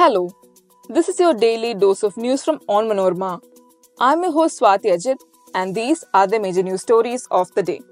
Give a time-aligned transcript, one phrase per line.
[0.00, 0.30] Hello,
[0.88, 3.42] this is your daily dose of news from Onmanorama.
[3.98, 5.18] I'm your host Swati Ajit,
[5.54, 7.82] and these are the major news stories of the day.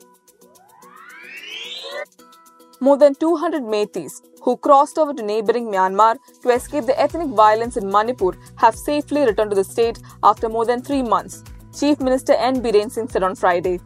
[2.81, 7.77] More than 200 Meiteis who crossed over to neighboring Myanmar to escape the ethnic violence
[7.77, 11.45] in Manipur have safely returned to the state after more than three months,
[11.79, 12.63] Chief Minister N.
[12.63, 13.81] Biren Singh said on Friday.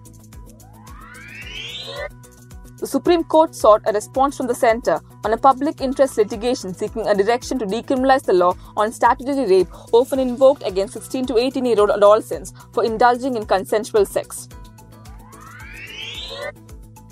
[2.82, 7.06] The Supreme Court sought a response from the centre on a public interest litigation seeking
[7.06, 11.64] a direction to decriminalize the law on statutory rape often invoked against 16 to 18
[11.64, 14.48] year old adolescents for indulging in consensual sex.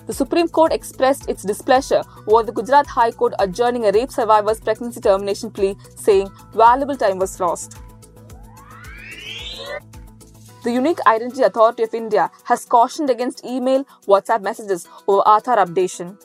[0.09, 4.59] The Supreme Court expressed its displeasure over the Gujarat High Court adjourning a rape survivor's
[4.59, 7.77] pregnancy termination plea, saying valuable time was lost.
[10.63, 16.19] The Unique Identity Authority of India has cautioned against email, WhatsApp messages over Aadhaar updation.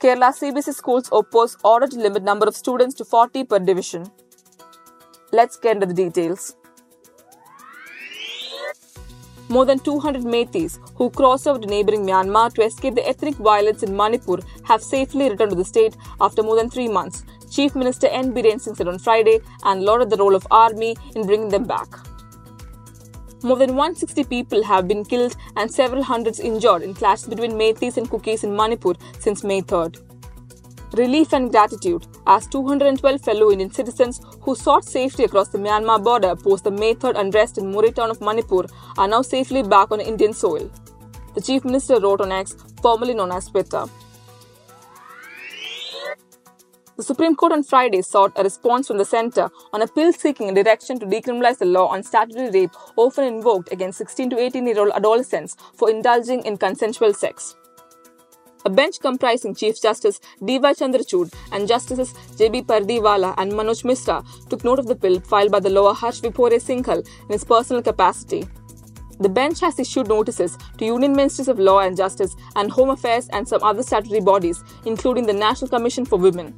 [0.00, 4.10] Kerala CBSE schools oppose order to limit number of students to 40 per division.
[5.30, 6.56] Let's get into the details.
[9.48, 13.84] More than 200 Meiteis who crossed over to neighboring Myanmar to escape the ethnic violence
[13.84, 17.22] in Manipur have safely returned to the state after more than three months,
[17.52, 18.32] Chief Minister N.
[18.32, 21.88] Biren Singh said on Friday and lauded the role of army in bringing them back.
[23.42, 27.98] More than 160 people have been killed and several hundreds injured in clashes between Meiteis
[27.98, 30.00] and Kukis in Manipur since May 3rd.
[30.94, 36.34] Relief and gratitude as 212 fellow Indian citizens who sought safety across the Myanmar border
[36.36, 38.64] post the May 3rd unrest in Moreh town of Manipur
[38.96, 40.70] are now safely back on Indian soil.
[41.34, 43.84] The Chief Minister wrote on X, formerly known as Twitter.
[46.98, 50.50] The Supreme Court on Friday sought a response from the centre on a bill seeking
[50.50, 54.66] a direction to decriminalize the law on statutory rape often invoked against 16 to 18
[54.66, 57.56] year old adolescents for indulging in consensual sex.
[58.66, 60.74] A bench comprising Chief Justice D.Y.
[60.74, 62.62] Chandrachud and Justices J.B.
[62.64, 66.60] Pardiwala and Manoj Misra took note of the bill filed by the lawyer Harsh Vibhore
[66.60, 68.46] Singhal in his personal capacity.
[69.18, 73.28] The bench has issued notices to Union Ministries of Law and Justice and Home Affairs
[73.32, 76.54] and some other statutory bodies, including the National Commission for Women.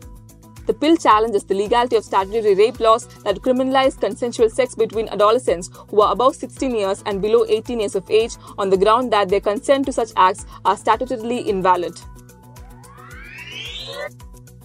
[0.66, 5.70] The bill challenges the legality of statutory rape laws that criminalize consensual sex between adolescents
[5.90, 9.28] who are above 16 years and below 18 years of age on the ground that
[9.28, 12.00] their consent to such acts are statutorily invalid.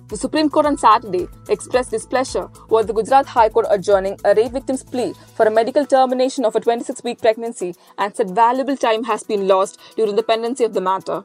[0.07, 4.53] The Supreme Court on Saturday expressed displeasure over the Gujarat High Court adjourning a rape
[4.53, 9.03] victim's plea for a medical termination of a 26 week pregnancy and said valuable time
[9.03, 11.23] has been lost during the pendency of the matter.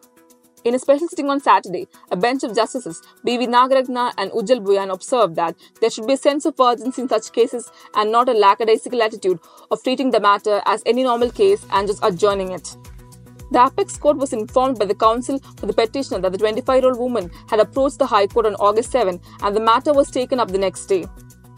[0.64, 3.48] In a special sitting on Saturday, a bench of justices, B.V.
[3.48, 7.32] Nagarathna and Ujjal Bhuyan, observed that there should be a sense of urgency in such
[7.32, 9.38] cases and not a lackadaisical attitude
[9.70, 12.78] of treating the matter as any normal case and just adjourning it.
[13.50, 16.90] The Apex Court was informed by the counsel for the petitioner that the 25 year
[16.90, 20.40] old woman had approached the High Court on August 7 and the matter was taken
[20.40, 21.04] up the next day.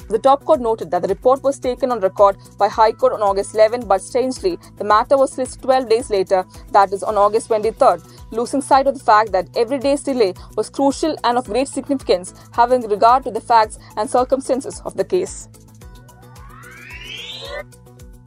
[0.08, 3.22] The top court noted that the report was taken on record by High Court on
[3.22, 7.48] August 11, but strangely, the matter was listed 12 days later, that is on August
[7.48, 11.68] 23rd, losing sight of the fact that every day's delay was crucial and of great
[11.68, 15.48] significance, having regard to the facts and circumstances of the case.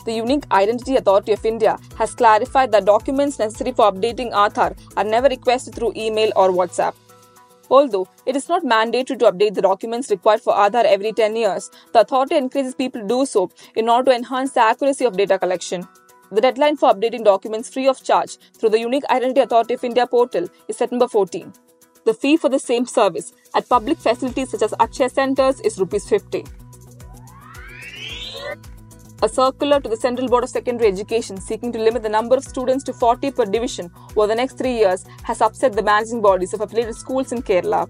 [0.06, 5.04] The Unique Identity Authority of India has clarified that documents necessary for updating Aadhaar are
[5.04, 6.96] never requested through email or WhatsApp.
[7.70, 11.70] Although it is not mandatory to update the documents required for Aadhaar every 10 years,
[11.94, 15.38] the authority encourages people to do so in order to enhance the accuracy of data
[15.38, 15.88] collection.
[16.32, 20.06] The deadline for updating documents free of charge through the Unique Identity Authority of India
[20.06, 21.52] portal is September 14.
[22.06, 26.08] The fee for the same service at public facilities such as Akshaya centers is Rs
[26.08, 26.44] 50.
[29.24, 32.44] A circular to the Central Board of Secondary Education seeking to limit the number of
[32.44, 36.54] students to 40 per division over the next three years has upset the managing bodies
[36.54, 37.90] of affiliated schools in Kerala.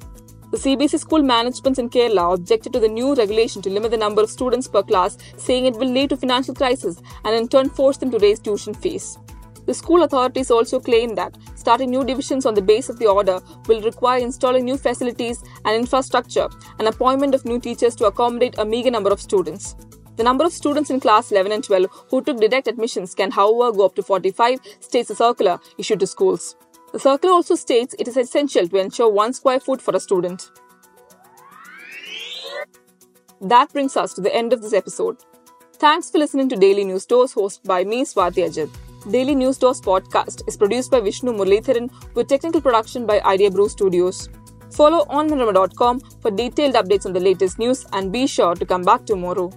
[0.52, 4.24] The CBSE school managements in Kerala objected to the new regulation to limit the number
[4.24, 7.98] of students per class, saying it will lead to financial crisis and in turn force
[7.98, 9.19] them to raise tuition fees.
[9.68, 13.40] The school authorities also claim that starting new divisions on the base of the order
[13.68, 16.50] will require installing new facilities and infrastructure
[16.80, 19.75] and appointment of new teachers to accommodate a meager number of students.
[20.16, 23.78] The number of students in class 11 and 12 who took direct admissions can, however,
[23.78, 26.56] go up to 45, states a circular issued to schools.
[26.91, 30.50] The circular also states it is essential to ensure one square foot for a student.
[33.41, 35.18] That brings us to the end of this episode.
[35.74, 38.69] Thanks for listening to Daily News Dose hosted by me, Swati Ajit.
[39.09, 43.69] Daily News Dose podcast is produced by Vishnu Muralitharan with technical production by Idea Brew
[43.69, 44.27] Studios.
[44.71, 49.06] Follow onmanorama.com for detailed updates on the latest news and be sure to come back
[49.06, 49.50] tomorrow.